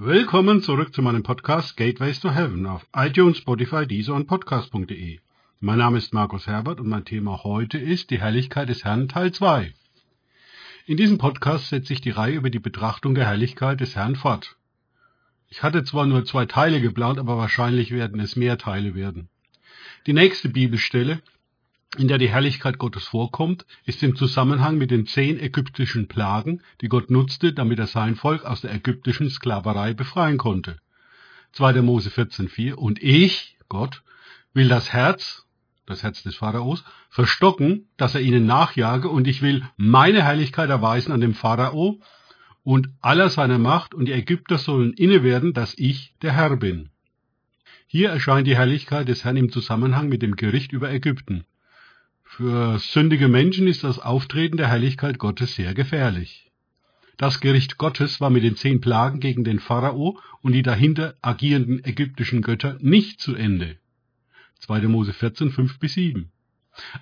Willkommen 0.00 0.62
zurück 0.62 0.94
zu 0.94 1.02
meinem 1.02 1.24
Podcast 1.24 1.76
Gateways 1.76 2.20
to 2.20 2.30
Heaven 2.30 2.66
auf 2.66 2.86
iTunes, 2.94 3.38
Spotify, 3.38 3.84
Deezer 3.84 4.14
und 4.14 4.28
Podcast.de. 4.28 5.18
Mein 5.58 5.78
Name 5.78 5.98
ist 5.98 6.14
Markus 6.14 6.46
Herbert 6.46 6.78
und 6.78 6.86
mein 6.86 7.04
Thema 7.04 7.42
heute 7.42 7.78
ist 7.78 8.10
die 8.10 8.20
Herrlichkeit 8.20 8.68
des 8.68 8.84
Herrn 8.84 9.08
Teil 9.08 9.32
2. 9.32 9.74
In 10.86 10.96
diesem 10.96 11.18
Podcast 11.18 11.70
setze 11.70 11.92
ich 11.94 12.00
die 12.00 12.12
Reihe 12.12 12.36
über 12.36 12.48
die 12.48 12.60
Betrachtung 12.60 13.16
der 13.16 13.26
Herrlichkeit 13.26 13.80
des 13.80 13.96
Herrn 13.96 14.14
fort. 14.14 14.54
Ich 15.48 15.64
hatte 15.64 15.82
zwar 15.82 16.06
nur 16.06 16.24
zwei 16.24 16.46
Teile 16.46 16.80
geplant, 16.80 17.18
aber 17.18 17.36
wahrscheinlich 17.36 17.90
werden 17.90 18.20
es 18.20 18.36
mehr 18.36 18.56
Teile 18.56 18.94
werden. 18.94 19.28
Die 20.06 20.12
nächste 20.12 20.48
Bibelstelle, 20.48 21.22
in 21.96 22.08
der 22.08 22.18
die 22.18 22.28
Herrlichkeit 22.28 22.78
Gottes 22.78 23.04
vorkommt, 23.04 23.64
ist 23.86 24.02
im 24.02 24.14
Zusammenhang 24.14 24.76
mit 24.76 24.90
den 24.90 25.06
zehn 25.06 25.40
ägyptischen 25.40 26.06
Plagen, 26.06 26.60
die 26.82 26.88
Gott 26.88 27.10
nutzte, 27.10 27.54
damit 27.54 27.78
er 27.78 27.86
sein 27.86 28.14
Volk 28.14 28.44
aus 28.44 28.60
der 28.60 28.74
ägyptischen 28.74 29.30
Sklaverei 29.30 29.94
befreien 29.94 30.36
konnte. 30.36 30.78
2. 31.52 31.80
Mose 31.80 32.10
14,4 32.10 32.74
Und 32.74 33.02
ich, 33.02 33.56
Gott, 33.70 34.02
will 34.52 34.68
das 34.68 34.92
Herz, 34.92 35.46
das 35.86 36.02
Herz 36.02 36.22
des 36.22 36.36
Pharaos, 36.36 36.84
verstocken, 37.08 37.88
dass 37.96 38.14
er 38.14 38.20
ihnen 38.20 38.44
nachjage, 38.44 39.08
und 39.08 39.26
ich 39.26 39.40
will 39.40 39.64
meine 39.78 40.22
Herrlichkeit 40.22 40.68
erweisen 40.68 41.12
an 41.12 41.22
dem 41.22 41.32
Pharao 41.32 42.00
und 42.62 42.90
aller 43.00 43.30
seiner 43.30 43.58
Macht, 43.58 43.94
und 43.94 44.04
die 44.04 44.12
Ägypter 44.12 44.58
sollen 44.58 44.92
inne 44.92 45.22
werden, 45.22 45.54
dass 45.54 45.72
ich 45.78 46.14
der 46.20 46.34
Herr 46.34 46.56
bin. 46.58 46.90
Hier 47.86 48.10
erscheint 48.10 48.46
die 48.46 48.56
Herrlichkeit 48.56 49.08
des 49.08 49.24
Herrn 49.24 49.38
im 49.38 49.50
Zusammenhang 49.50 50.10
mit 50.10 50.20
dem 50.20 50.36
Gericht 50.36 50.72
über 50.72 50.90
Ägypten. 50.90 51.46
Für 52.30 52.78
sündige 52.78 53.26
Menschen 53.26 53.66
ist 53.66 53.82
das 53.82 53.98
Auftreten 53.98 54.58
der 54.58 54.68
Herrlichkeit 54.68 55.18
Gottes 55.18 55.54
sehr 55.54 55.74
gefährlich. 55.74 56.52
Das 57.16 57.40
Gericht 57.40 57.78
Gottes 57.78 58.20
war 58.20 58.30
mit 58.30 58.44
den 58.44 58.54
zehn 58.54 58.80
Plagen 58.80 59.18
gegen 59.18 59.44
den 59.44 59.58
Pharao 59.58 60.20
und 60.42 60.52
die 60.52 60.62
dahinter 60.62 61.16
agierenden 61.20 61.82
ägyptischen 61.84 62.42
Götter 62.42 62.76
nicht 62.80 63.20
zu 63.20 63.34
Ende. 63.34 63.78
2. 64.60 64.82
Mose 64.82 65.14
14, 65.14 65.50
5 65.50 65.78
bis 65.80 65.94
7. 65.94 66.30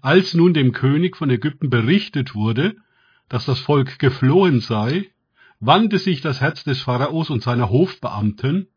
Als 0.01 0.33
nun 0.33 0.55
dem 0.55 0.73
König 0.73 1.17
von 1.17 1.29
Ägypten 1.29 1.71
berichtet 1.71 2.35
wurde, 2.35 2.77
dass 3.29 3.45
das 3.45 3.59
Volk 3.59 3.99
geflohen 3.99 4.61
sei, 4.61 5.11
wandte 5.59 5.99
sich 5.99 6.21
das 6.21 6.41
Herz 6.41 6.63
des 6.65 6.81
Pharaos 6.81 7.31
und 7.31 7.43
seiner 7.43 7.69
Hofbeamten, 7.69 8.69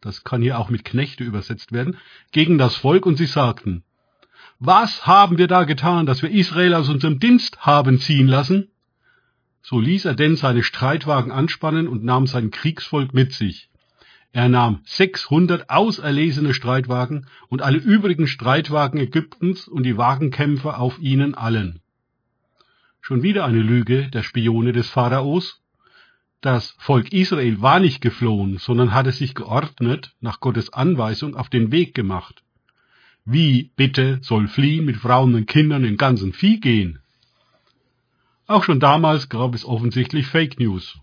das 0.00 0.24
kann 0.24 0.42
hier 0.42 0.58
auch 0.58 0.70
mit 0.70 0.84
Knechte 0.84 1.24
übersetzt 1.24 1.72
werden, 1.72 1.98
gegen 2.30 2.56
das 2.56 2.76
Volk 2.76 3.04
und 3.04 3.16
sie 3.16 3.26
sagten, 3.26 3.82
was 4.64 5.08
haben 5.08 5.38
wir 5.38 5.48
da 5.48 5.64
getan, 5.64 6.06
dass 6.06 6.22
wir 6.22 6.30
Israel 6.30 6.74
aus 6.74 6.88
unserem 6.88 7.18
Dienst 7.18 7.66
haben 7.66 7.98
ziehen 7.98 8.28
lassen? 8.28 8.68
So 9.60 9.80
ließ 9.80 10.04
er 10.04 10.14
denn 10.14 10.36
seine 10.36 10.62
Streitwagen 10.62 11.32
anspannen 11.32 11.88
und 11.88 12.04
nahm 12.04 12.28
sein 12.28 12.52
Kriegsvolk 12.52 13.12
mit 13.12 13.32
sich. 13.32 13.70
Er 14.32 14.48
nahm 14.48 14.80
600 14.84 15.68
auserlesene 15.68 16.54
Streitwagen 16.54 17.26
und 17.48 17.60
alle 17.60 17.78
übrigen 17.78 18.28
Streitwagen 18.28 19.00
Ägyptens 19.00 19.66
und 19.66 19.82
die 19.82 19.96
Wagenkämpfer 19.96 20.78
auf 20.78 21.00
ihnen 21.00 21.34
allen. 21.34 21.80
Schon 23.00 23.24
wieder 23.24 23.44
eine 23.44 23.62
Lüge 23.62 24.10
der 24.10 24.22
Spione 24.22 24.72
des 24.72 24.88
Pharaos. 24.88 25.60
Das 26.40 26.76
Volk 26.78 27.12
Israel 27.12 27.60
war 27.60 27.80
nicht 27.80 28.00
geflohen, 28.00 28.58
sondern 28.58 28.94
hatte 28.94 29.10
sich 29.10 29.34
geordnet 29.34 30.14
nach 30.20 30.38
Gottes 30.38 30.72
Anweisung 30.72 31.34
auf 31.34 31.48
den 31.48 31.72
Weg 31.72 31.96
gemacht. 31.96 32.41
Wie 33.24 33.70
bitte 33.76 34.18
soll 34.22 34.48
fliehen 34.48 34.84
mit 34.84 34.96
Frauen 34.96 35.34
und 35.34 35.46
Kindern 35.46 35.84
im 35.84 35.96
ganzen 35.96 36.32
Vieh 36.32 36.58
gehen? 36.58 36.98
Auch 38.48 38.64
schon 38.64 38.80
damals 38.80 39.28
gab 39.28 39.54
es 39.54 39.64
offensichtlich 39.64 40.26
Fake 40.26 40.58
News. 40.58 40.98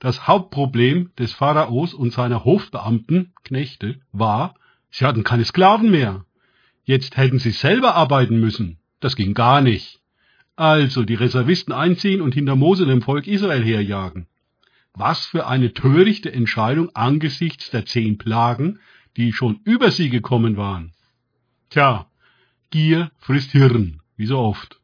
Das 0.00 0.26
Hauptproblem 0.26 1.12
des 1.16 1.32
Pharaos 1.32 1.94
und 1.94 2.12
seiner 2.12 2.44
Hofbeamten, 2.44 3.32
Knechte, 3.44 4.00
war, 4.10 4.54
sie 4.90 5.04
hatten 5.04 5.22
keine 5.22 5.44
Sklaven 5.44 5.90
mehr. 5.92 6.24
Jetzt 6.84 7.16
hätten 7.16 7.38
sie 7.38 7.52
selber 7.52 7.94
arbeiten 7.94 8.40
müssen. 8.40 8.78
Das 8.98 9.14
ging 9.14 9.34
gar 9.34 9.60
nicht. 9.60 10.00
Also 10.56 11.04
die 11.04 11.14
Reservisten 11.14 11.72
einziehen 11.72 12.20
und 12.20 12.34
hinter 12.34 12.56
Mose 12.56 12.84
dem 12.84 13.00
Volk 13.02 13.28
Israel 13.28 13.64
herjagen. 13.64 14.26
Was 14.92 15.26
für 15.26 15.46
eine 15.46 15.72
törichte 15.72 16.32
Entscheidung 16.32 16.90
angesichts 16.96 17.70
der 17.70 17.86
zehn 17.86 18.18
Plagen, 18.18 18.80
die 19.16 19.32
schon 19.32 19.60
über 19.62 19.92
sie 19.92 20.10
gekommen 20.10 20.56
waren. 20.56 20.94
Tja, 21.70 22.06
Gier 22.70 23.10
frisst 23.18 23.52
Hirn, 23.52 24.00
wie 24.16 24.24
so 24.24 24.38
oft. 24.38 24.80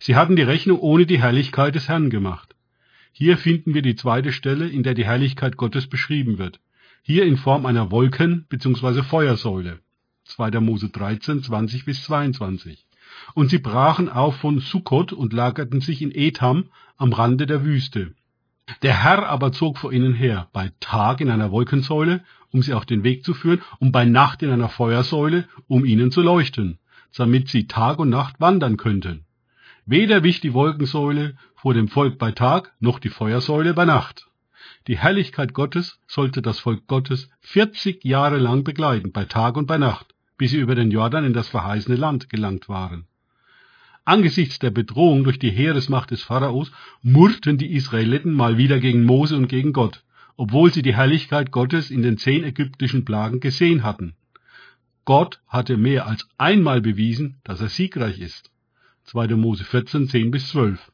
Sie 0.00 0.16
hatten 0.16 0.34
die 0.34 0.42
Rechnung 0.42 0.80
ohne 0.80 1.04
die 1.04 1.20
Herrlichkeit 1.20 1.74
des 1.74 1.88
Herrn 1.88 2.08
gemacht. 2.08 2.54
Hier 3.12 3.36
finden 3.36 3.74
wir 3.74 3.82
die 3.82 3.96
zweite 3.96 4.32
Stelle, 4.32 4.66
in 4.66 4.82
der 4.82 4.94
die 4.94 5.04
Herrlichkeit 5.04 5.58
Gottes 5.58 5.86
beschrieben 5.88 6.38
wird. 6.38 6.58
Hier 7.02 7.24
in 7.26 7.36
Form 7.36 7.66
einer 7.66 7.90
Wolken- 7.90 8.46
bzw. 8.48 9.02
Feuersäule. 9.02 9.80
2. 10.24 10.60
Mose 10.60 10.88
13, 10.88 11.42
20 11.42 11.84
bis 11.84 12.02
22. 12.04 12.86
Und 13.34 13.50
sie 13.50 13.58
brachen 13.58 14.08
auf 14.08 14.36
von 14.36 14.60
Sukkot 14.60 15.12
und 15.12 15.34
lagerten 15.34 15.82
sich 15.82 16.00
in 16.00 16.14
Etham 16.14 16.70
am 16.96 17.12
Rande 17.12 17.44
der 17.44 17.62
Wüste. 17.62 18.14
Der 18.80 19.02
Herr 19.04 19.28
aber 19.28 19.52
zog 19.52 19.76
vor 19.76 19.92
ihnen 19.92 20.14
her, 20.14 20.48
bei 20.54 20.72
Tag 20.80 21.20
in 21.20 21.30
einer 21.30 21.50
Wolkensäule 21.50 22.24
um 22.52 22.62
sie 22.62 22.74
auf 22.74 22.86
den 22.86 23.02
Weg 23.02 23.24
zu 23.24 23.34
führen, 23.34 23.62
und 23.80 23.92
bei 23.92 24.04
Nacht 24.04 24.42
in 24.42 24.50
einer 24.50 24.68
Feuersäule, 24.68 25.48
um 25.66 25.84
ihnen 25.84 26.12
zu 26.12 26.22
leuchten, 26.22 26.78
damit 27.16 27.48
sie 27.48 27.66
Tag 27.66 27.98
und 27.98 28.10
Nacht 28.10 28.40
wandern 28.40 28.76
könnten. 28.76 29.24
Weder 29.86 30.22
wich 30.22 30.40
die 30.40 30.54
Wolkensäule 30.54 31.36
vor 31.56 31.74
dem 31.74 31.88
Volk 31.88 32.18
bei 32.18 32.30
Tag, 32.32 32.72
noch 32.78 32.98
die 32.98 33.08
Feuersäule 33.08 33.74
bei 33.74 33.84
Nacht. 33.84 34.28
Die 34.86 34.98
Herrlichkeit 34.98 35.54
Gottes 35.54 35.98
sollte 36.06 36.42
das 36.42 36.58
Volk 36.58 36.86
Gottes 36.86 37.30
40 37.40 38.04
Jahre 38.04 38.38
lang 38.38 38.64
begleiten, 38.64 39.12
bei 39.12 39.24
Tag 39.24 39.56
und 39.56 39.66
bei 39.66 39.78
Nacht, 39.78 40.14
bis 40.38 40.50
sie 40.50 40.58
über 40.58 40.74
den 40.74 40.90
Jordan 40.90 41.24
in 41.24 41.32
das 41.32 41.48
verheißene 41.48 41.96
Land 41.96 42.28
gelangt 42.28 42.68
waren. 42.68 43.06
Angesichts 44.04 44.58
der 44.58 44.70
Bedrohung 44.70 45.24
durch 45.24 45.38
die 45.38 45.50
Heeresmacht 45.50 46.10
des 46.10 46.22
Pharaos 46.22 46.72
murrten 47.02 47.58
die 47.58 47.72
Israeliten 47.72 48.32
mal 48.32 48.58
wieder 48.58 48.80
gegen 48.80 49.04
Mose 49.04 49.36
und 49.36 49.46
gegen 49.46 49.72
Gott 49.72 50.02
obwohl 50.36 50.72
sie 50.72 50.82
die 50.82 50.96
Herrlichkeit 50.96 51.50
Gottes 51.50 51.90
in 51.90 52.02
den 52.02 52.18
zehn 52.18 52.44
ägyptischen 52.44 53.04
Plagen 53.04 53.40
gesehen 53.40 53.82
hatten. 53.82 54.14
Gott 55.04 55.40
hatte 55.48 55.76
mehr 55.76 56.06
als 56.06 56.28
einmal 56.38 56.80
bewiesen, 56.80 57.40
dass 57.44 57.60
er 57.60 57.68
siegreich 57.68 58.20
ist. 58.20 58.50
2. 59.04 59.28
Mose 59.36 59.64
14, 59.64 60.08
10 60.08 60.30
bis 60.30 60.48
12. 60.48 60.92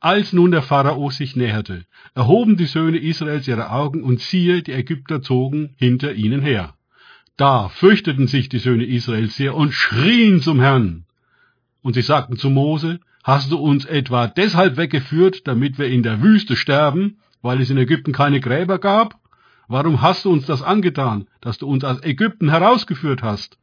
Als 0.00 0.32
nun 0.32 0.50
der 0.50 0.62
Pharao 0.62 1.10
sich 1.10 1.36
näherte, 1.36 1.84
erhoben 2.14 2.56
die 2.56 2.66
Söhne 2.66 2.98
Israels 2.98 3.48
ihre 3.48 3.70
Augen 3.70 4.02
und 4.02 4.20
siehe, 4.20 4.62
die 4.62 4.72
Ägypter 4.72 5.22
zogen 5.22 5.74
hinter 5.76 6.14
ihnen 6.14 6.40
her. 6.40 6.74
Da 7.36 7.68
fürchteten 7.68 8.26
sich 8.26 8.48
die 8.48 8.58
Söhne 8.58 8.84
Israels 8.84 9.36
sehr 9.36 9.54
und 9.54 9.72
schrien 9.72 10.40
zum 10.40 10.60
Herrn. 10.60 11.04
Und 11.82 11.94
sie 11.94 12.02
sagten 12.02 12.36
zu 12.36 12.50
Mose, 12.50 13.00
Hast 13.24 13.52
du 13.52 13.58
uns 13.58 13.84
etwa 13.84 14.26
deshalb 14.26 14.76
weggeführt, 14.76 15.46
damit 15.46 15.78
wir 15.78 15.88
in 15.88 16.02
der 16.02 16.22
Wüste 16.22 16.56
sterben? 16.56 17.18
Weil 17.42 17.60
es 17.60 17.70
in 17.70 17.78
Ägypten 17.78 18.12
keine 18.12 18.40
Gräber 18.40 18.78
gab? 18.78 19.18
Warum 19.68 20.00
hast 20.00 20.24
du 20.24 20.30
uns 20.30 20.46
das 20.46 20.62
angetan, 20.62 21.28
dass 21.40 21.58
du 21.58 21.66
uns 21.66 21.84
aus 21.84 22.02
Ägypten 22.02 22.50
herausgeführt 22.50 23.22
hast? 23.22 23.58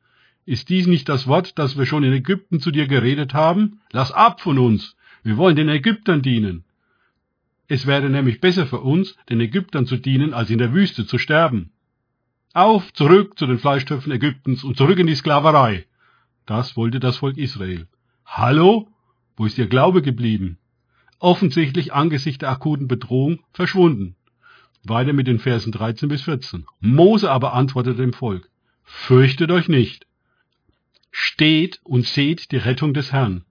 Ist 0.46 0.69
dies 0.69 0.86
nicht 0.86 1.09
das 1.09 1.25
Wort, 1.25 1.58
das 1.58 1.78
wir 1.78 1.88
schon 1.88 2.03
in 2.03 2.13
Ägypten 2.13 2.59
zu 2.59 2.69
dir 2.69 2.88
geredet 2.88 3.34
haben? 3.34 3.81
Lass 3.91 4.12
ab 4.12 4.41
von 4.41 4.59
uns, 4.59 4.96
wir 5.24 5.38
wollen 5.38 5.56
den 5.56 5.69
Ägyptern 5.69 6.22
dienen. 6.22 6.63
Es 7.68 7.88
wäre 7.88 8.09
nämlich 8.12 8.41
besser 8.41 8.68
für 8.68 8.81
uns, 8.81 9.18
den 9.28 9.41
Ägyptern 9.41 9.88
zu 9.88 9.97
dienen, 9.97 10.36
als 10.36 10.52
in 10.52 10.59
der 10.59 10.72
Wüste 10.72 11.07
zu 11.07 11.18
sterben. 11.18 11.72
Auf, 12.53 12.94
zurück 12.94 13.40
zu 13.40 13.47
den 13.47 13.57
Fleischtöpfen 13.57 14.12
Ägyptens 14.12 14.63
und 14.63 14.78
zurück 14.78 15.00
in 15.00 15.07
die 15.07 15.16
Sklaverei. 15.16 15.88
Das 16.46 16.78
wollte 16.78 17.00
das 17.00 17.18
Volk 17.18 17.38
Israel. 17.38 17.88
Hallo? 18.24 18.88
Wo 19.36 19.46
ist 19.46 19.57
ihr 19.57 19.68
Glaube 19.68 20.03
geblieben? 20.03 20.59
Offensichtlich 21.20 21.94
angesichts 21.94 22.40
der 22.40 22.50
akuten 22.50 22.88
Bedrohung 22.88 23.40
verschwunden. 23.53 24.16
Weiter 24.84 25.14
mit 25.14 25.28
den 25.28 25.40
Versen 25.40 25.72
13 25.72 26.09
bis 26.09 26.24
14. 26.24 26.66
Mose 26.80 27.31
aber 27.31 27.54
antwortete 27.54 28.01
dem 28.01 28.13
Volk, 28.13 28.50
fürchtet 28.84 29.51
euch 29.51 29.68
nicht. 29.68 30.06
Steht 31.12 31.80
und 31.84 32.06
seht 32.06 32.51
die 32.51 32.57
Rettung 32.57 32.94
des 32.94 33.12
Herrn, 33.12 33.45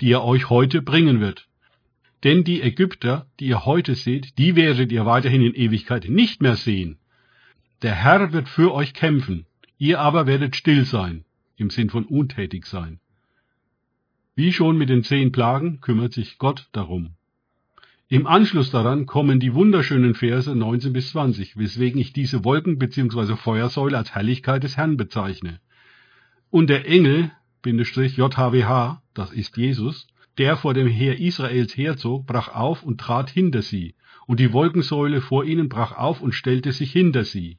die 0.00 0.10
er 0.10 0.24
euch 0.24 0.50
heute 0.50 0.82
bringen 0.82 1.20
wird. 1.20 1.46
Denn 2.24 2.44
die 2.44 2.62
Ägypter, 2.62 3.26
die 3.38 3.46
ihr 3.46 3.64
heute 3.64 3.94
seht, 3.94 4.38
die 4.38 4.56
werdet 4.56 4.92
ihr 4.92 5.06
weiterhin 5.06 5.42
in 5.42 5.54
Ewigkeit 5.54 6.08
nicht 6.08 6.40
mehr 6.40 6.56
sehen. 6.56 6.98
Der 7.82 7.94
Herr 7.94 8.32
wird 8.32 8.48
für 8.48 8.72
euch 8.72 8.94
kämpfen, 8.94 9.46
ihr 9.78 10.00
aber 10.00 10.26
werdet 10.26 10.54
still 10.56 10.84
sein, 10.84 11.24
im 11.56 11.70
Sinn 11.70 11.90
von 11.90 12.04
untätig 12.04 12.66
sein. 12.66 13.00
Wie 14.34 14.52
schon 14.52 14.78
mit 14.78 14.88
den 14.88 15.04
zehn 15.04 15.32
Plagen 15.32 15.80
kümmert 15.80 16.12
sich 16.12 16.38
Gott 16.38 16.68
darum. 16.72 17.16
Im 18.08 18.26
Anschluss 18.26 18.70
daran 18.70 19.06
kommen 19.06 19.40
die 19.40 19.54
wunderschönen 19.54 20.14
Verse 20.14 20.54
19 20.54 20.92
bis 20.92 21.10
20, 21.10 21.56
weswegen 21.56 22.00
ich 22.00 22.12
diese 22.12 22.44
Wolken 22.44 22.78
bzw. 22.78 23.36
Feuersäule 23.36 23.96
als 23.96 24.14
Herrlichkeit 24.14 24.64
des 24.64 24.76
Herrn 24.76 24.96
bezeichne. 24.96 25.60
Und 26.50 26.68
der 26.68 26.88
Engel, 26.88 27.30
Bindestrich 27.62 28.16
JHWH, 28.16 29.02
das 29.14 29.32
ist 29.32 29.56
Jesus, 29.56 30.06
der 30.38 30.56
vor 30.56 30.74
dem 30.74 30.88
Heer 30.88 31.18
Israels 31.18 31.76
herzog, 31.76 32.26
brach 32.26 32.48
auf 32.48 32.82
und 32.82 33.00
trat 33.00 33.30
hinter 33.30 33.62
sie. 33.62 33.94
und 34.26 34.40
die 34.40 34.52
Wolkensäule 34.52 35.20
vor 35.20 35.44
ihnen 35.44 35.68
brach 35.68 35.92
auf 35.92 36.20
und 36.20 36.32
stellte 36.32 36.72
sich 36.72 36.92
hinter 36.92 37.24
sie. 37.24 37.58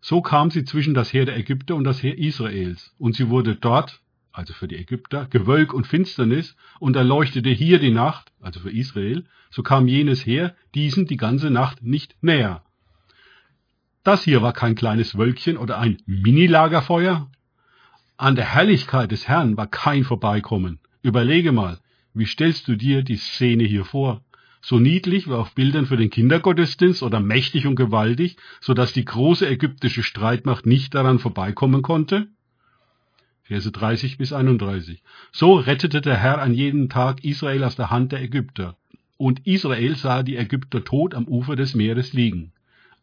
So 0.00 0.20
kam 0.20 0.50
sie 0.50 0.64
zwischen 0.64 0.94
das 0.94 1.12
Heer 1.12 1.24
der 1.24 1.36
Ägypter 1.36 1.74
und 1.74 1.84
das 1.84 2.02
Heer 2.02 2.18
Israels, 2.18 2.94
und 2.98 3.14
sie 3.14 3.28
wurde 3.28 3.56
dort, 3.56 4.00
also 4.36 4.52
für 4.52 4.68
die 4.68 4.76
Ägypter, 4.76 5.26
Gewölk 5.26 5.72
und 5.72 5.86
Finsternis, 5.86 6.56
und 6.78 6.94
erleuchtete 6.94 7.50
hier 7.50 7.78
die 7.78 7.90
Nacht, 7.90 8.32
also 8.40 8.60
für 8.60 8.70
Israel, 8.70 9.24
so 9.50 9.62
kam 9.62 9.88
jenes 9.88 10.26
Heer 10.26 10.54
diesen 10.74 11.06
die 11.06 11.16
ganze 11.16 11.50
Nacht 11.50 11.82
nicht 11.82 12.16
näher. 12.20 12.62
Das 14.04 14.24
hier 14.24 14.42
war 14.42 14.52
kein 14.52 14.74
kleines 14.74 15.16
Wölkchen 15.16 15.56
oder 15.56 15.78
ein 15.78 15.96
Mini-Lagerfeuer. 16.04 17.30
An 18.18 18.36
der 18.36 18.44
Herrlichkeit 18.44 19.10
des 19.10 19.26
Herrn 19.26 19.56
war 19.56 19.66
kein 19.66 20.04
Vorbeikommen. 20.04 20.80
Überlege 21.02 21.52
mal, 21.52 21.78
wie 22.12 22.26
stellst 22.26 22.68
du 22.68 22.76
dir 22.76 23.02
die 23.02 23.16
Szene 23.16 23.64
hier 23.64 23.84
vor? 23.84 24.22
so 24.66 24.80
niedlich 24.80 25.28
wie 25.28 25.34
auf 25.34 25.54
Bildern 25.54 25.86
für 25.86 25.96
den 25.96 26.10
Kindergottesdienst 26.10 27.04
oder 27.04 27.20
mächtig 27.20 27.68
und 27.68 27.76
gewaltig, 27.76 28.36
so 28.60 28.74
dass 28.74 28.92
die 28.92 29.04
große 29.04 29.48
ägyptische 29.48 30.02
Streitmacht 30.02 30.66
nicht 30.66 30.92
daran 30.96 31.20
vorbeikommen 31.20 31.82
konnte? 31.82 32.26
Verse 33.46 33.70
30 33.70 34.18
bis 34.18 34.32
31. 34.32 35.02
So 35.30 35.54
rettete 35.54 36.00
der 36.00 36.16
Herr 36.16 36.42
an 36.42 36.52
jedem 36.52 36.88
Tag 36.88 37.24
Israel 37.24 37.62
aus 37.62 37.76
der 37.76 37.90
Hand 37.90 38.12
der 38.12 38.20
Ägypter. 38.20 38.76
Und 39.16 39.46
Israel 39.46 39.96
sah 39.96 40.22
die 40.22 40.36
Ägypter 40.36 40.84
tot 40.84 41.14
am 41.14 41.28
Ufer 41.28 41.54
des 41.54 41.74
Meeres 41.74 42.12
liegen. 42.12 42.52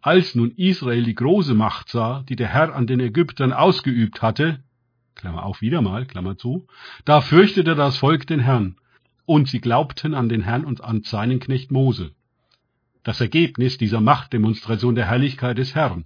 Als 0.01 0.35
nun 0.35 0.51
Israel 0.57 1.03
die 1.03 1.15
große 1.15 1.53
Macht 1.53 1.87
sah, 1.87 2.23
die 2.27 2.35
der 2.35 2.49
Herr 2.49 2.75
an 2.75 2.87
den 2.87 2.99
Ägyptern 2.99 3.53
ausgeübt 3.53 4.21
hatte, 4.21 4.59
Klammer 5.15 5.45
auf 5.45 5.61
wieder 5.61 5.81
mal, 5.81 6.05
Klammer 6.05 6.37
zu, 6.37 6.67
da 7.05 7.21
fürchtete 7.21 7.75
das 7.75 7.97
Volk 7.97 8.27
den 8.27 8.41
Herrn 8.41 8.75
und 9.25 9.47
sie 9.47 9.61
glaubten 9.61 10.13
an 10.13 10.27
den 10.27 10.41
Herrn 10.41 10.65
und 10.65 10.83
an 10.83 11.03
seinen 11.03 11.39
Knecht 11.39 11.71
Mose. 11.71 12.11
Das 13.03 13.21
Ergebnis 13.21 13.77
dieser 13.77 14.01
Machtdemonstration 14.01 14.95
der 14.95 15.05
Herrlichkeit 15.05 15.57
des 15.57 15.73
Herrn. 15.73 16.03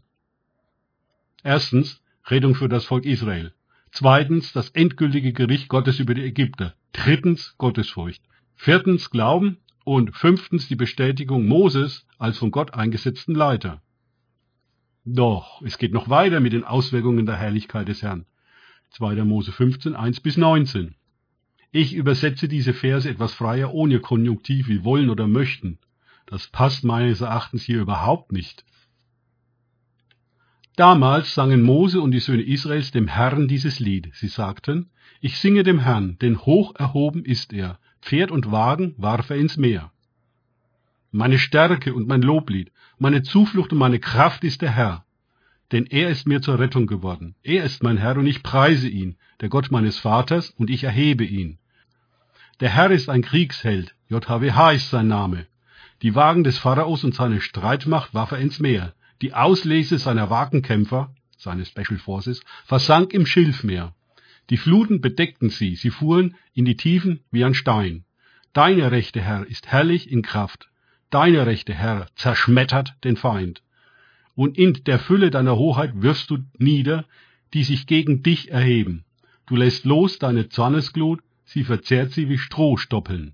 Erstens 1.43 2.01
Rettung 2.27 2.53
für 2.53 2.69
das 2.69 2.85
Volk 2.85 3.05
Israel. 3.05 3.53
Zweitens 3.99 4.53
das 4.53 4.69
endgültige 4.69 5.33
Gericht 5.33 5.69
Gottes 5.69 5.97
über 5.99 6.13
die 6.13 6.21
Ägypter. 6.21 6.75
Drittens 6.93 7.55
Gottesfurcht. 7.57 8.21
Viertens 8.53 9.09
Glauben 9.09 9.57
und 9.85 10.15
fünftens 10.15 10.67
die 10.67 10.75
Bestätigung 10.75 11.47
Moses 11.47 12.05
als 12.19 12.37
von 12.37 12.51
Gott 12.51 12.75
eingesetzten 12.75 13.33
Leiter. 13.33 13.81
Doch, 15.03 15.63
es 15.63 15.79
geht 15.79 15.93
noch 15.93 16.09
weiter 16.09 16.41
mit 16.41 16.53
den 16.53 16.63
Auswirkungen 16.63 17.25
der 17.25 17.37
Herrlichkeit 17.37 17.87
des 17.87 18.03
Herrn. 18.03 18.27
2. 18.91 19.23
Mose 19.23 19.51
15, 19.51 19.95
1 19.95 20.19
bis 20.19 20.37
19. 20.37 20.93
Ich 21.71 21.95
übersetze 21.95 22.47
diese 22.47 22.75
Verse 22.75 23.09
etwas 23.09 23.33
freier 23.33 23.73
ohne 23.73 23.99
Konjunktiv 23.99 24.67
wie 24.67 24.83
wollen 24.83 25.09
oder 25.09 25.25
möchten. 25.25 25.79
Das 26.27 26.45
passt 26.45 26.83
meines 26.83 27.21
Erachtens 27.21 27.63
hier 27.63 27.81
überhaupt 27.81 28.31
nicht. 28.31 28.63
Damals 30.77 31.33
sangen 31.33 31.63
Mose 31.63 31.99
und 31.99 32.11
die 32.11 32.19
Söhne 32.19 32.43
Israels 32.43 32.91
dem 32.91 33.07
Herrn 33.07 33.47
dieses 33.47 33.79
Lied. 33.79 34.11
Sie 34.13 34.27
sagten, 34.27 34.91
ich 35.21 35.39
singe 35.39 35.63
dem 35.63 35.79
Herrn, 35.79 36.19
denn 36.19 36.39
hoch 36.39 36.75
erhoben 36.75 37.25
ist 37.25 37.51
er, 37.51 37.79
Pferd 37.99 38.29
und 38.29 38.51
Wagen 38.51 38.93
warf 38.95 39.31
er 39.31 39.37
ins 39.37 39.57
Meer. 39.57 39.91
Meine 41.11 41.39
Stärke 41.39 41.95
und 41.95 42.07
mein 42.07 42.21
Loblied, 42.21 42.71
meine 42.99 43.23
Zuflucht 43.23 43.71
und 43.71 43.79
meine 43.79 43.97
Kraft 43.97 44.43
ist 44.43 44.61
der 44.61 44.69
Herr, 44.69 45.03
denn 45.71 45.87
er 45.87 46.09
ist 46.09 46.27
mir 46.27 46.43
zur 46.43 46.59
Rettung 46.59 46.85
geworden. 46.85 47.33
Er 47.41 47.63
ist 47.63 47.81
mein 47.81 47.97
Herr 47.97 48.15
und 48.15 48.27
ich 48.27 48.43
preise 48.43 48.87
ihn, 48.87 49.17
der 49.41 49.49
Gott 49.49 49.71
meines 49.71 49.97
Vaters, 49.97 50.51
und 50.51 50.69
ich 50.69 50.83
erhebe 50.83 51.23
ihn. 51.23 51.57
Der 52.59 52.69
Herr 52.69 52.91
ist 52.91 53.09
ein 53.09 53.23
Kriegsheld, 53.23 53.95
JHWH 54.09 54.73
ist 54.73 54.91
sein 54.91 55.07
Name. 55.07 55.47
Die 56.03 56.13
Wagen 56.13 56.43
des 56.43 56.59
Pharaos 56.59 57.03
und 57.03 57.15
seine 57.15 57.41
Streitmacht 57.41 58.13
warf 58.13 58.31
er 58.31 58.37
ins 58.37 58.59
Meer. 58.59 58.93
Die 59.21 59.33
Auslese 59.33 59.97
seiner 59.97 60.29
Wagenkämpfer, 60.29 61.13
seine 61.37 61.65
Special 61.65 61.97
Forces, 61.97 62.41
versank 62.65 63.13
im 63.13 63.25
Schilfmeer. 63.25 63.93
Die 64.49 64.57
Fluten 64.57 65.01
bedeckten 65.01 65.49
sie, 65.49 65.75
sie 65.75 65.89
fuhren 65.89 66.35
in 66.53 66.65
die 66.65 66.77
Tiefen 66.77 67.21
wie 67.31 67.43
ein 67.43 67.53
Stein. 67.53 68.05
Deine 68.53 68.91
rechte 68.91 69.21
Herr 69.21 69.45
ist 69.45 69.67
herrlich 69.67 70.11
in 70.11 70.21
Kraft. 70.21 70.69
Deine 71.09 71.45
rechte 71.45 71.73
Herr 71.73 72.07
zerschmettert 72.15 72.95
den 73.03 73.17
Feind 73.17 73.61
und 74.37 74.55
in 74.55 74.73
der 74.85 74.99
Fülle 74.99 75.31
deiner 75.31 75.57
Hoheit 75.57 75.93
wirfst 75.95 76.29
du 76.29 76.37
nieder, 76.59 77.05
die 77.55 77.63
sich 77.63 77.87
gegen 77.87 78.21
dich 78.21 78.51
erheben. 78.51 79.03
Du 79.47 79.55
lässt 79.55 79.83
los 79.83 80.19
deine 80.19 80.47
Zornesglut, 80.47 81.21
sie 81.43 81.63
verzehrt 81.63 82.11
sie 82.11 82.29
wie 82.29 82.37
Strohstoppeln. 82.37 83.33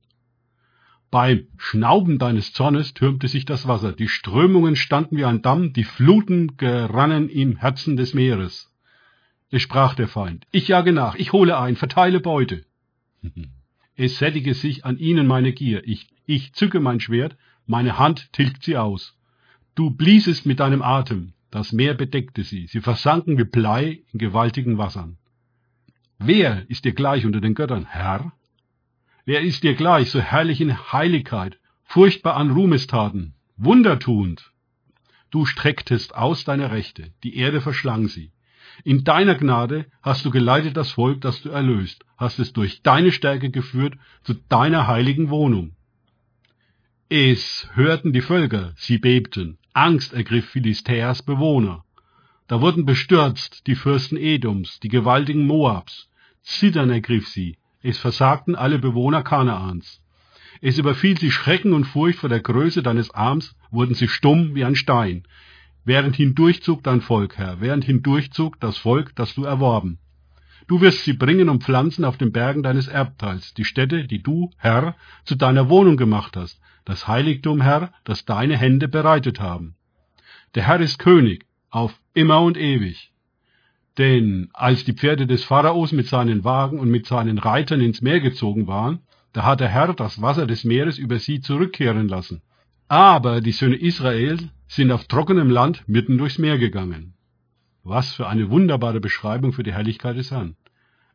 Beim 1.14 1.46
Schnauben 1.58 2.18
deines 2.18 2.54
Zornes 2.54 2.96
türmte 2.96 3.28
sich 3.28 3.46
das 3.46 3.68
Wasser, 3.68 3.94
die 3.94 4.08
Strömungen 4.08 4.76
standen 4.76 5.16
wie 5.16 5.26
ein 5.26 5.44
Damm, 5.44 5.72
die 5.72 5.84
Fluten 5.84 6.58
gerannen 6.58 7.30
im 7.30 7.56
Herzen 7.56 7.98
des 7.98 8.16
Meeres. 8.16 8.74
Es 9.52 9.62
sprach 9.62 9.94
der 9.94 10.08
Feind, 10.08 10.48
ich 10.52 10.70
jage 10.70 10.92
nach, 10.92 11.14
ich 11.14 11.32
hole 11.32 11.56
ein, 11.56 11.76
verteile 11.76 12.20
Beute. 12.20 12.66
Es 13.96 14.18
sättige 14.18 14.56
sich 14.56 14.86
an 14.86 14.98
ihnen 14.98 15.28
meine 15.28 15.54
Gier, 15.54 15.88
ich, 15.88 16.08
ich 16.26 16.54
zücke 16.54 16.80
mein 16.80 17.00
Schwert, 17.00 17.38
meine 17.68 18.00
Hand 18.00 18.34
tilgt 18.34 18.64
sie 18.64 18.78
aus. 18.78 19.16
Du 19.76 19.92
bliesest 19.92 20.48
mit 20.48 20.60
deinem 20.60 20.82
Atem, 20.82 21.34
das 21.52 21.74
Meer 21.74 21.94
bedeckte 21.94 22.42
sie, 22.42 22.66
sie 22.66 22.82
versanken 22.82 23.38
wie 23.38 23.44
Blei 23.44 24.02
in 24.14 24.18
gewaltigen 24.18 24.80
Wassern. 24.80 25.20
Wer 26.18 26.68
ist 26.72 26.86
dir 26.86 26.94
gleich 26.94 27.24
unter 27.24 27.40
den 27.40 27.54
Göttern, 27.54 27.86
Herr? 27.86 28.34
Wer 29.26 29.42
ist 29.42 29.64
dir 29.64 29.74
gleich, 29.74 30.12
so 30.12 30.20
herrlich 30.20 30.60
in 30.60 30.92
Heiligkeit, 30.92 31.58
furchtbar 31.86 32.36
an 32.36 32.52
Ruhmestaten, 32.52 33.36
wundertuend? 33.56 34.52
Du 35.32 35.46
strecktest 35.46 36.14
aus 36.14 36.44
deine 36.44 36.72
Rechte, 36.72 37.14
die 37.24 37.38
Erde 37.38 37.62
verschlang 37.62 38.08
sie. 38.08 38.34
In 38.84 39.06
deiner 39.06 39.36
Gnade 39.36 39.86
hast 40.02 40.26
du 40.26 40.30
geleitet 40.30 40.76
das 40.76 40.92
Volk, 40.92 41.22
das 41.22 41.42
du 41.42 41.50
erlöst, 41.50 42.04
hast 42.18 42.40
es 42.40 42.52
durch 42.52 42.82
deine 42.82 43.12
Stärke 43.14 43.50
geführt 43.50 43.96
zu 44.24 44.34
deiner 44.34 44.88
heiligen 44.88 45.30
Wohnung. 45.30 45.76
Es 47.08 47.70
hörten 47.76 48.12
die 48.12 48.22
Völker, 48.22 48.74
sie 48.76 48.98
bebten, 48.98 49.58
Angst 49.74 50.14
ergriff 50.14 50.50
Philistäas 50.50 51.24
Bewohner. 51.24 51.86
Da 52.48 52.60
wurden 52.60 52.86
bestürzt 52.86 53.68
die 53.68 53.76
Fürsten 53.76 54.18
Edoms, 54.18 54.80
die 54.82 54.90
gewaltigen 54.90 55.48
Moabs. 55.48 56.10
Zittern 56.42 56.90
ergriff 56.90 57.28
sie. 57.28 57.58
Es 57.84 57.98
versagten 57.98 58.56
alle 58.56 58.80
Bewohner 58.80 59.24
Kanaans. 59.24 60.02
Es 60.62 60.78
überfiel 60.78 61.20
sie 61.20 61.32
Schrecken 61.32 61.74
und 61.74 61.84
Furcht 61.84 62.20
vor 62.20 62.30
der 62.30 62.40
Größe 62.40 62.82
deines 62.82 63.12
Arms, 63.14 63.56
wurden 63.72 63.94
sie 63.94 64.08
stumm 64.08 64.56
wie 64.56 64.64
ein 64.64 64.78
Stein. 64.78 65.24
Während 65.84 66.16
hindurchzog 66.16 66.82
dein 66.82 67.02
Volk, 67.02 67.38
Herr, 67.38 67.60
während 67.60 67.84
hindurchzog 67.84 68.58
das 68.62 68.78
Volk, 68.78 69.14
das 69.16 69.36
du 69.36 69.44
erworben. 69.44 70.00
Du 70.68 70.80
wirst 70.80 71.04
sie 71.04 71.12
bringen 71.12 71.50
und 71.50 71.64
pflanzen 71.64 72.06
auf 72.06 72.18
den 72.18 72.32
Bergen 72.32 72.64
deines 72.64 72.88
Erbteils, 72.88 73.54
die 73.54 73.66
Städte, 73.66 74.08
die 74.08 74.24
du, 74.24 74.50
Herr, 74.58 74.96
zu 75.26 75.36
deiner 75.36 75.68
Wohnung 75.68 75.98
gemacht 75.98 76.38
hast, 76.38 76.62
das 76.86 77.10
Heiligtum, 77.10 77.62
Herr, 77.62 77.92
das 78.06 78.24
deine 78.24 78.58
Hände 78.58 78.88
bereitet 78.88 79.42
haben. 79.42 79.76
Der 80.56 80.68
Herr 80.68 80.80
ist 80.80 81.00
König 81.00 81.46
auf 81.70 81.94
immer 82.14 82.42
und 82.42 82.58
ewig. 82.58 83.13
Denn 83.98 84.50
als 84.54 84.86
die 84.86 84.94
Pferde 84.94 85.28
des 85.28 85.44
Pharaos 85.44 85.92
mit 85.92 86.08
seinen 86.08 86.44
Wagen 86.44 86.80
und 86.80 86.90
mit 86.90 87.06
seinen 87.06 87.38
Reitern 87.38 87.82
ins 87.82 88.02
Meer 88.02 88.20
gezogen 88.20 88.66
waren, 88.68 89.00
da 89.34 89.44
hat 89.44 89.60
der 89.60 89.70
Herr 89.70 89.94
das 89.94 90.22
Wasser 90.22 90.48
des 90.48 90.64
Meeres 90.64 90.98
über 90.98 91.20
sie 91.20 91.42
zurückkehren 91.42 92.08
lassen. 92.08 92.42
Aber 92.88 93.42
die 93.42 93.52
Söhne 93.52 93.76
Israel 93.76 94.38
sind 94.68 94.92
auf 94.92 95.06
trockenem 95.06 95.50
Land 95.50 95.84
mitten 95.88 96.18
durchs 96.18 96.40
Meer 96.40 96.58
gegangen. 96.58 97.14
Was 97.84 98.14
für 98.16 98.28
eine 98.28 98.50
wunderbare 98.50 99.00
Beschreibung 99.00 99.54
für 99.54 99.64
die 99.64 99.74
Herrlichkeit 99.74 100.18
des 100.18 100.32
Herrn. 100.32 100.56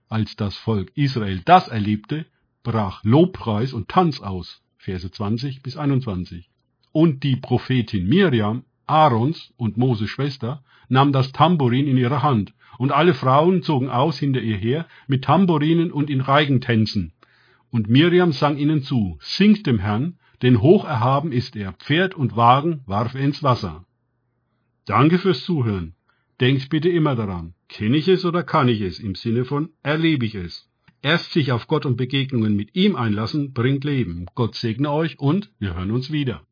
Als 0.08 0.36
das 0.36 0.56
Volk 0.56 0.92
Israel 0.94 1.42
das 1.44 1.68
erlebte, 1.68 2.26
brach 2.62 3.02
Lobpreis 3.04 3.72
und 3.72 3.88
Tanz 3.88 4.20
aus. 4.20 4.62
Verse 4.76 5.10
20 5.10 5.62
bis 5.62 5.76
21. 5.76 6.48
Und 6.92 7.22
die 7.24 7.36
Prophetin 7.36 8.08
Miriam, 8.08 8.64
Aarons 8.86 9.52
und 9.56 9.76
Moses 9.76 10.08
Schwester, 10.10 10.62
nahm 10.88 11.12
das 11.12 11.32
Tambourin 11.32 11.86
in 11.86 11.96
ihre 11.96 12.22
Hand, 12.22 12.54
und 12.78 12.92
alle 12.92 13.12
Frauen 13.12 13.62
zogen 13.62 13.90
aus 13.90 14.18
hinter 14.18 14.40
ihr 14.40 14.56
her 14.56 14.86
mit 15.06 15.24
Tambourinen 15.24 15.92
und 15.92 16.08
in 16.08 16.22
Reigentänzen. 16.22 17.12
Und 17.70 17.88
Miriam 17.88 18.32
sang 18.32 18.56
ihnen 18.56 18.82
zu, 18.82 19.18
singt 19.20 19.66
dem 19.66 19.78
Herrn, 19.78 20.18
denn 20.40 20.62
hoch 20.62 20.86
erhaben 20.86 21.32
ist 21.32 21.56
er, 21.56 21.74
Pferd 21.74 22.14
und 22.14 22.36
Wagen 22.36 22.80
warf 22.86 23.14
er 23.14 23.20
ins 23.20 23.42
Wasser. 23.42 23.84
Danke 24.86 25.18
fürs 25.18 25.44
Zuhören. 25.44 25.94
Denkt 26.40 26.70
bitte 26.70 26.88
immer 26.88 27.16
daran, 27.16 27.54
kenne 27.68 27.96
ich 27.96 28.08
es 28.08 28.24
oder 28.24 28.44
kann 28.44 28.68
ich 28.68 28.80
es, 28.80 29.00
im 29.00 29.16
Sinne 29.16 29.44
von 29.44 29.70
erlebe 29.82 30.24
ich 30.24 30.36
es. 30.36 30.70
Erst 31.02 31.32
sich 31.32 31.52
auf 31.52 31.66
Gott 31.66 31.84
und 31.84 31.96
Begegnungen 31.96 32.56
mit 32.56 32.74
ihm 32.74 32.96
einlassen, 32.96 33.52
bringt 33.52 33.84
Leben. 33.84 34.26
Gott 34.34 34.54
segne 34.54 34.90
euch 34.90 35.18
und 35.18 35.50
wir 35.58 35.74
hören 35.74 35.90
uns 35.90 36.10
wieder. 36.10 36.47